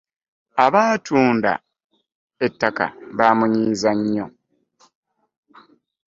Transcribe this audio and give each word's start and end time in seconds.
Abatunda 0.65 1.51
ettaka 2.45 2.85
bamunyiiza 3.17 3.91
nnyo. 3.99 4.25